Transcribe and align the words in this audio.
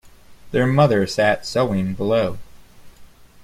Their 0.49 0.65
mother 0.65 1.05
sat 1.05 1.45
sewing 1.45 1.93
below. 1.93 2.39